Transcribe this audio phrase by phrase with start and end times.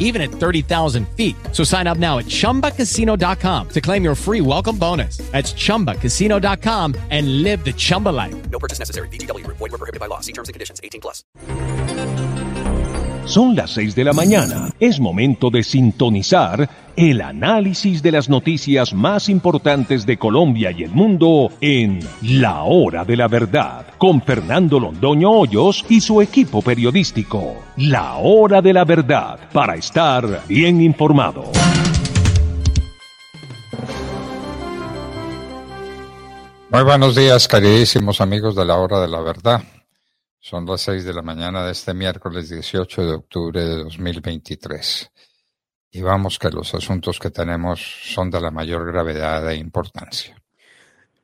[0.00, 1.36] even at 30,000 feet.
[1.52, 5.18] So sign up now at ChumbaCasino.com to claim your free welcome bonus.
[5.32, 8.50] That's ChumbaCasino.com and live the Chumba life.
[8.50, 9.08] No purchase necessary.
[9.08, 9.46] BGW.
[9.46, 10.20] Void were prohibited by law.
[10.20, 10.80] See terms and conditions.
[10.82, 11.22] 18 plus.
[13.28, 14.70] Son las 6 de la mañana.
[14.80, 16.66] Es momento de sintonizar
[16.98, 23.04] el análisis de las noticias más importantes de Colombia y el mundo en La Hora
[23.04, 27.54] de la Verdad, con Fernando Londoño Hoyos y su equipo periodístico.
[27.76, 31.44] La Hora de la Verdad, para estar bien informado.
[36.70, 39.62] Muy buenos días, queridísimos amigos de la Hora de la Verdad.
[40.40, 45.12] Son las 6 de la mañana de este miércoles 18 de octubre de 2023.
[45.90, 50.36] Y vamos que los asuntos que tenemos son de la mayor gravedad e importancia.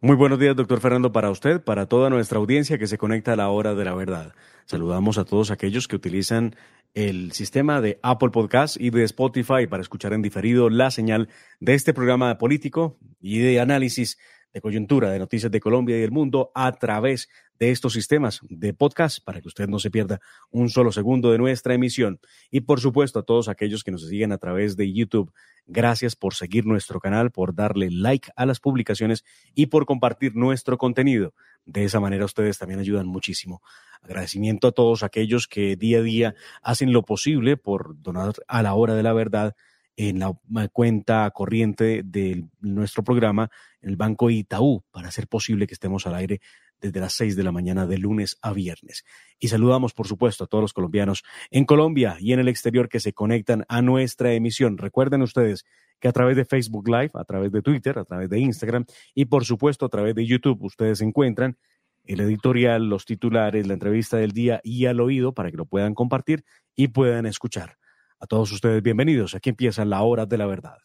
[0.00, 3.36] Muy buenos días, doctor Fernando, para usted, para toda nuestra audiencia que se conecta a
[3.36, 4.34] la hora de la verdad.
[4.64, 6.54] Saludamos a todos aquellos que utilizan
[6.94, 11.28] el sistema de Apple Podcast y de Spotify para escuchar en diferido la señal
[11.60, 14.16] de este programa político y de análisis
[14.54, 18.74] de coyuntura de noticias de Colombia y del mundo a través de estos sistemas de
[18.74, 22.20] podcast para que usted no se pierda un solo segundo de nuestra emisión.
[22.50, 25.32] Y por supuesto a todos aquellos que nos siguen a través de YouTube,
[25.66, 29.24] gracias por seguir nuestro canal, por darle like a las publicaciones
[29.54, 31.34] y por compartir nuestro contenido.
[31.64, 33.62] De esa manera ustedes también ayudan muchísimo.
[34.02, 38.74] Agradecimiento a todos aquellos que día a día hacen lo posible por donar a la
[38.74, 39.56] hora de la verdad
[39.96, 40.34] en la
[40.72, 43.50] cuenta corriente de nuestro programa,
[43.80, 46.40] el Banco Itaú, para hacer posible que estemos al aire
[46.80, 49.04] desde las seis de la mañana de lunes a viernes.
[49.38, 53.00] Y saludamos, por supuesto, a todos los colombianos en Colombia y en el exterior que
[53.00, 54.78] se conectan a nuestra emisión.
[54.78, 55.64] Recuerden ustedes
[56.00, 59.26] que a través de Facebook Live, a través de Twitter, a través de Instagram y,
[59.26, 61.56] por supuesto, a través de YouTube, ustedes encuentran
[62.04, 65.94] el editorial, los titulares, la entrevista del día y al oído para que lo puedan
[65.94, 66.44] compartir
[66.74, 67.78] y puedan escuchar.
[68.18, 69.34] A todos ustedes bienvenidos.
[69.34, 70.78] Aquí empieza la hora de la verdad.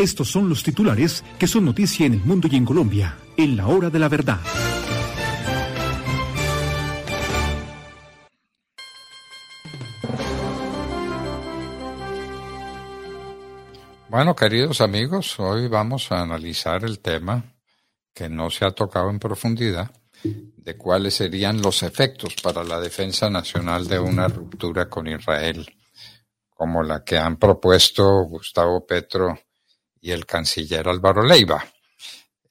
[0.00, 3.66] Estos son los titulares que son noticia en el mundo y en Colombia, en la
[3.66, 4.40] hora de la verdad.
[14.08, 17.44] Bueno, queridos amigos, hoy vamos a analizar el tema
[18.14, 19.90] que no se ha tocado en profundidad
[20.24, 25.66] de cuáles serían los efectos para la defensa nacional de una ruptura con Israel,
[26.48, 29.38] como la que han propuesto Gustavo Petro
[30.00, 31.64] y el canciller Álvaro Leiva.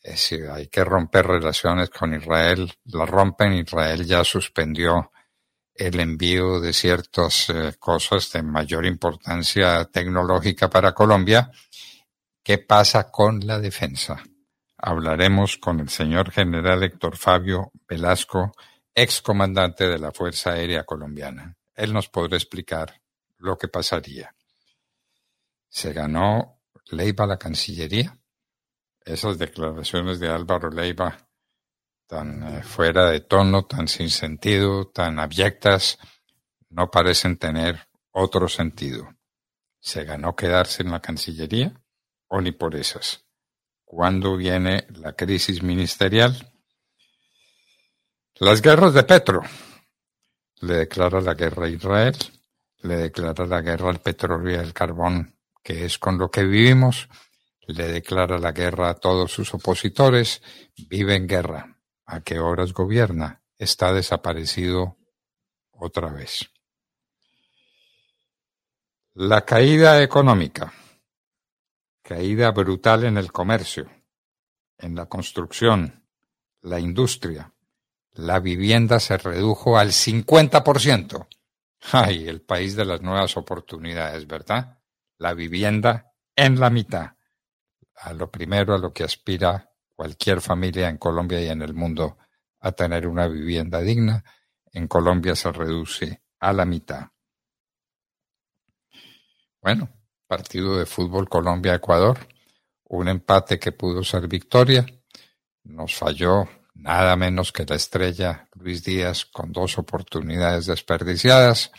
[0.01, 5.11] Es decir, hay que romper relaciones con Israel, la rompen, Israel ya suspendió
[5.75, 11.51] el envío de ciertas eh, cosas de mayor importancia tecnológica para Colombia.
[12.43, 14.21] ¿Qué pasa con la defensa?
[14.77, 18.53] Hablaremos con el señor general Héctor Fabio Velasco,
[18.93, 21.55] excomandante de la Fuerza Aérea Colombiana.
[21.75, 23.01] Él nos podrá explicar
[23.37, 24.35] lo que pasaría.
[25.69, 28.17] Se ganó Leiva la Cancillería.
[29.03, 31.29] Esas declaraciones de Álvaro Leiva
[32.09, 35.99] tan eh, fuera de tono, tan sin sentido, tan abyectas,
[36.69, 39.07] no parecen tener otro sentido.
[39.79, 41.71] ¿Se ganó quedarse en la Cancillería
[42.27, 43.25] o ni por esas?
[43.85, 46.51] ¿Cuándo viene la crisis ministerial?
[48.39, 49.41] Las guerras de Petro.
[50.61, 52.15] Le declara la guerra a Israel,
[52.79, 57.09] le declara la guerra al petróleo y al carbón, que es con lo que vivimos,
[57.67, 60.41] le declara la guerra a todos sus opositores,
[60.89, 61.77] vive en guerra.
[62.05, 63.41] ¿A qué horas gobierna?
[63.57, 64.97] Está desaparecido
[65.71, 66.49] otra vez.
[69.13, 70.73] La caída económica
[72.09, 73.87] caída brutal en el comercio,
[74.79, 76.07] en la construcción,
[76.61, 77.53] la industria.
[78.13, 81.27] La vivienda se redujo al 50%.
[81.91, 84.78] Ay, el país de las nuevas oportunidades, ¿verdad?
[85.19, 87.11] La vivienda en la mitad.
[88.01, 92.17] a lo primero a lo que aspira cualquier familia en Colombia y en el mundo,
[92.61, 94.23] a tener una vivienda digna.
[94.71, 97.07] En Colombia se reduce a la mitad.
[99.61, 99.89] Bueno,
[100.25, 102.17] partido de fútbol Colombia-Ecuador,
[102.85, 104.85] un empate que pudo ser victoria.
[105.63, 111.71] Nos falló nada menos que la estrella Luis Díaz con dos oportunidades desperdiciadas,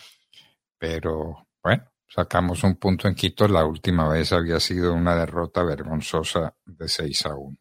[0.76, 3.48] pero bueno, sacamos un punto en Quito.
[3.48, 7.56] La última vez había sido una derrota vergonzosa de 6 a 1.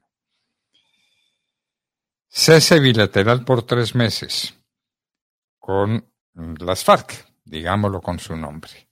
[2.27, 4.53] Cese bilateral por tres meses
[5.57, 8.89] con las FARC, digámoslo con su nombre.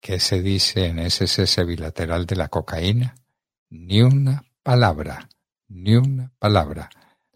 [0.00, 3.14] ¿Qué se dice en ese cese bilateral de la cocaína?
[3.68, 5.28] Ni una palabra,
[5.68, 6.90] ni una palabra.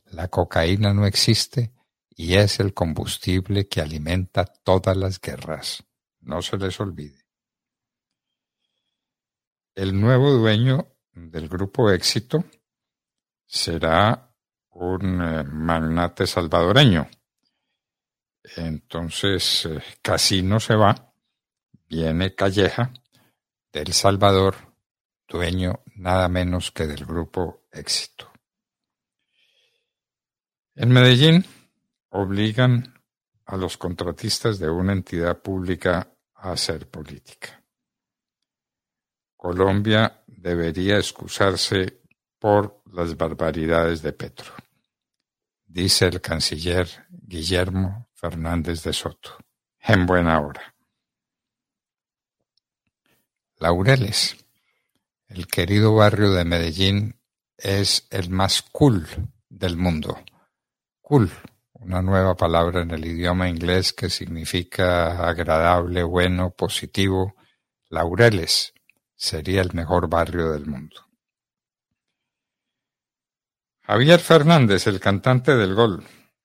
[0.06, 1.72] La cocaína no existe
[2.10, 5.84] y es el combustible que alimenta todas las guerras.
[6.20, 7.23] No se les olvide.
[9.74, 12.44] El nuevo dueño del grupo Éxito
[13.44, 14.32] será
[14.70, 17.08] un eh, magnate salvadoreño.
[18.56, 21.12] Entonces, eh, Casino se va
[21.88, 22.92] Viene Calleja,
[23.72, 24.54] del Salvador,
[25.28, 28.32] dueño nada menos que del grupo Éxito.
[30.76, 31.44] En Medellín
[32.10, 33.02] obligan
[33.44, 37.63] a los contratistas de una entidad pública a hacer política.
[39.44, 42.00] Colombia debería excusarse
[42.38, 44.54] por las barbaridades de Petro,
[45.66, 49.36] dice el canciller Guillermo Fernández de Soto,
[49.80, 50.74] en buena hora.
[53.58, 54.34] Laureles.
[55.28, 57.20] El querido barrio de Medellín
[57.58, 59.06] es el más cool
[59.50, 60.24] del mundo.
[61.02, 61.30] Cool,
[61.74, 67.34] una nueva palabra en el idioma inglés que significa agradable, bueno, positivo.
[67.90, 68.73] Laureles
[69.16, 71.06] sería el mejor barrio del mundo.
[73.82, 76.04] Javier Fernández, el cantante del gol,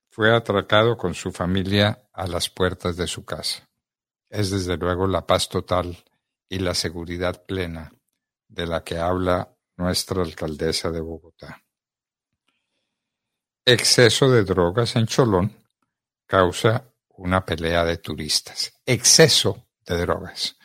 [0.10, 3.70] fue atracado con su familia a las puertas de su casa.
[4.30, 5.98] Es desde luego la paz total
[6.50, 7.94] y la seguridad plena
[8.48, 11.64] de la que habla nuestra alcaldesa de Bogotá.
[13.66, 15.56] Exceso de drogas en Cholón
[16.26, 18.74] causa una pelea de turistas.
[18.86, 20.59] Exceso de drogas.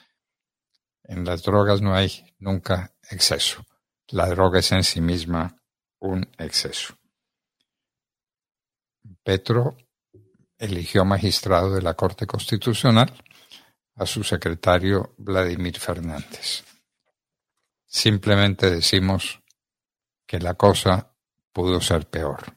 [1.05, 3.65] En las drogas no hay nunca exceso.
[4.09, 5.57] La droga es en sí misma
[5.99, 6.97] un exceso.
[9.23, 9.77] Petro
[10.59, 13.13] eligió magistrado de la Corte Constitucional
[13.97, 16.65] a su secretario Vladimir Fernández.
[17.87, 19.41] Simplemente decimos
[20.27, 21.15] que la cosa
[21.53, 22.57] pudo ser peor.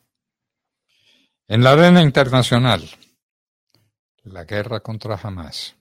[1.47, 2.89] En la arena internacional,
[4.23, 5.75] la guerra contra Hamas,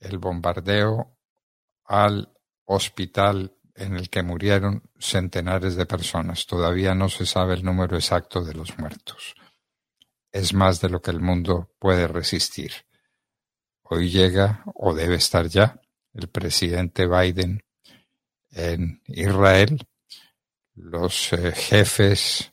[0.00, 1.13] el bombardeo
[1.84, 2.32] al
[2.64, 6.46] hospital en el que murieron centenares de personas.
[6.46, 9.34] Todavía no se sabe el número exacto de los muertos.
[10.32, 12.72] Es más de lo que el mundo puede resistir.
[13.82, 15.80] Hoy llega, o debe estar ya,
[16.14, 17.62] el presidente Biden
[18.50, 19.86] en Israel.
[20.74, 22.52] Los eh, jefes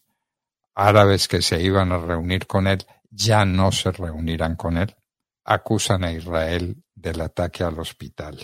[0.76, 4.96] árabes que se iban a reunir con él ya no se reunirán con él.
[5.44, 8.40] Acusan a Israel del ataque al hospital.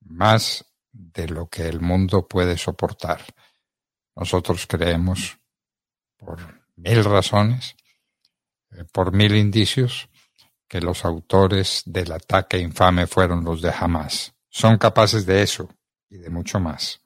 [0.00, 3.24] Más de lo que el mundo puede soportar.
[4.16, 5.38] Nosotros creemos,
[6.16, 7.76] por mil razones,
[8.72, 10.08] eh, por mil indicios,
[10.68, 14.34] que los autores del ataque infame fueron los de Hamas.
[14.48, 15.68] Son capaces de eso
[16.08, 17.00] y de mucho más.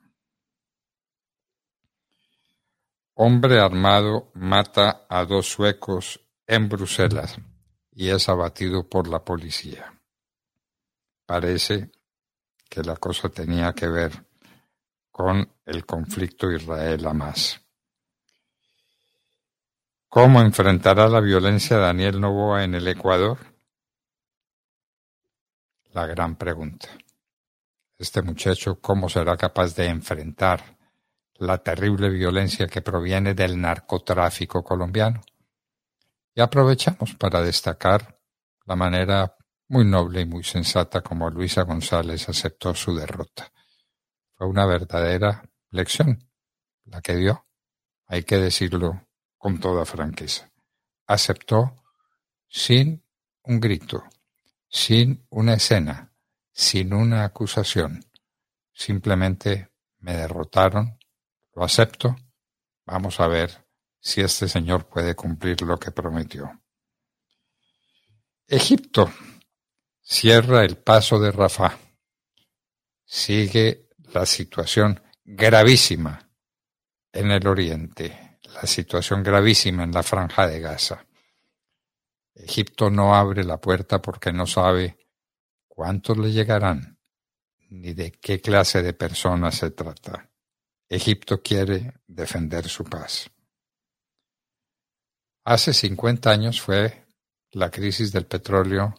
[3.15, 7.39] Hombre armado mata a dos suecos en Bruselas
[7.93, 9.99] y es abatido por la policía.
[11.25, 11.93] Parece
[12.75, 14.11] que la cosa tenía que ver
[15.13, 17.61] con el conflicto Israel-Hamas.
[20.09, 23.39] ¿Cómo enfrentará la violencia Daniel Novoa en el Ecuador?
[25.93, 26.89] la gran pregunta.
[27.97, 30.77] Este muchacho, ¿cómo será capaz de enfrentar
[31.37, 35.23] la terrible violencia que proviene del narcotráfico colombiano?
[36.35, 38.19] Y aprovechamos para destacar
[38.67, 39.37] la manera
[39.69, 43.51] muy noble y muy sensata como Luisa González aceptó su derrota.
[44.35, 46.29] Fue una verdadera lección
[46.85, 47.47] la que dio,
[48.07, 49.07] hay que decirlo
[49.39, 50.51] con toda franqueza.
[51.07, 51.83] Aceptó
[52.49, 53.03] sin
[53.43, 54.05] un grito,
[54.69, 56.13] sin una escena,
[56.53, 58.05] sin una acusación.
[58.73, 60.99] Simplemente me derrotaron,
[61.55, 62.17] lo acepto,
[62.85, 63.67] vamos a ver
[64.01, 66.61] si este señor puede cumplir lo que prometió.
[68.47, 69.11] Egipto
[70.05, 71.79] cierra el paso de Rafah.
[73.05, 76.31] Sigue la situación gravísima
[77.13, 81.07] en el Oriente, la situación gravísima en la franja de Gaza.
[82.35, 84.99] Egipto no abre la puerta porque no sabe
[85.69, 86.99] cuántos le llegarán
[87.71, 90.31] ni de qué clase de personas se trata.
[90.89, 93.31] Egipto quiere defender su paz.
[95.45, 97.07] Hace 50 años fue
[97.53, 98.95] la crisis del petróleo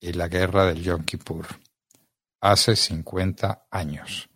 [0.00, 1.46] y la guerra del Yom Kippur.
[2.40, 4.28] Hace 50 años.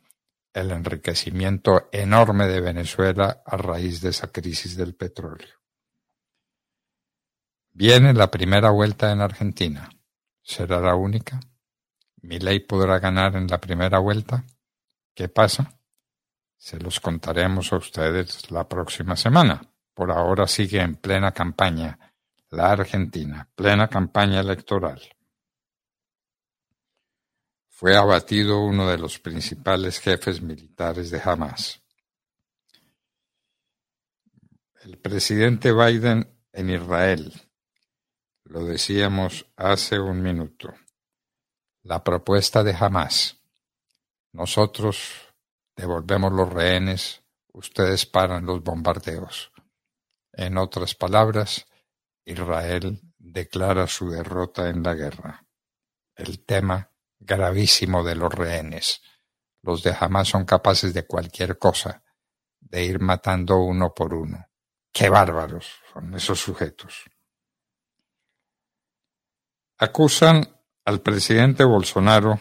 [0.52, 5.60] El enriquecimiento enorme de Venezuela a raíz de esa crisis del petróleo.
[7.72, 9.88] Viene la primera vuelta en Argentina.
[10.42, 11.38] ¿Será la única?
[12.22, 14.44] ¿Milei podrá ganar en la primera vuelta?
[15.14, 15.78] ¿Qué pasa?
[16.56, 19.62] Se los contaremos a ustedes la próxima semana.
[19.94, 21.98] Por ahora sigue en plena campaña
[22.50, 25.00] la Argentina, plena campaña electoral.
[27.80, 31.80] Fue abatido uno de los principales jefes militares de Hamas.
[34.82, 37.32] El presidente Biden en Israel
[38.44, 40.74] lo decíamos hace un minuto.
[41.82, 43.38] La propuesta de Hamas.
[44.32, 45.32] Nosotros
[45.74, 47.22] devolvemos los rehenes,
[47.54, 49.52] ustedes paran los bombardeos.
[50.34, 51.64] En otras palabras,
[52.26, 55.46] Israel declara su derrota en la guerra.
[56.14, 56.89] El tema
[57.20, 59.02] gravísimo de los rehenes.
[59.62, 62.02] Los de Hamas son capaces de cualquier cosa,
[62.58, 64.46] de ir matando uno por uno.
[64.92, 67.04] ¡Qué bárbaros son esos sujetos!
[69.78, 70.42] Acusan
[70.84, 72.40] al presidente Bolsonaro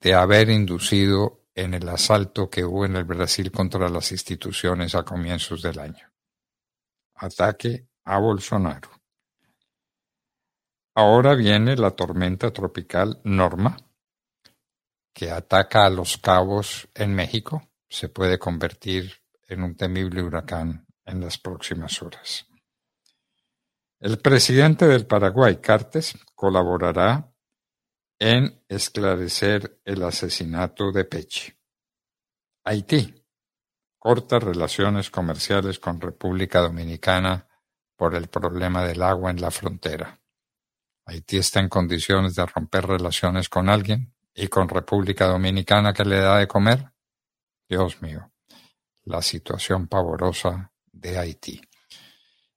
[0.00, 5.04] de haber inducido en el asalto que hubo en el Brasil contra las instituciones a
[5.04, 6.12] comienzos del año.
[7.14, 8.90] Ataque a Bolsonaro.
[10.94, 13.76] Ahora viene la tormenta tropical Norma,
[15.12, 17.68] que ataca a los cabos en México.
[17.88, 19.12] Se puede convertir
[19.48, 22.46] en un temible huracán en las próximas horas.
[23.98, 27.32] El presidente del Paraguay, Cartes, colaborará
[28.18, 31.58] en esclarecer el asesinato de Peche.
[32.64, 33.24] Haití
[33.98, 37.48] corta relaciones comerciales con República Dominicana
[37.96, 40.20] por el problema del agua en la frontera.
[41.06, 46.20] Haití está en condiciones de romper relaciones con alguien y con República Dominicana que le
[46.20, 46.92] da de comer.
[47.68, 48.32] Dios mío,
[49.04, 51.60] la situación pavorosa de Haití.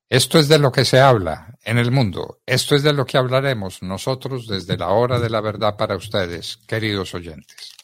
[0.10, 2.40] Esto es de lo que se habla en el mundo.
[2.46, 6.58] Esto es de lo que hablaremos nosotros desde la hora de la verdad para ustedes,
[6.66, 7.77] queridos oyentes.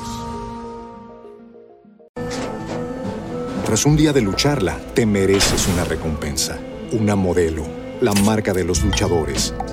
[3.65, 6.57] Tras un día de lucharla, te mereces una recompensa,
[6.93, 7.65] una modelo,
[8.01, 9.53] la marca de los luchadores.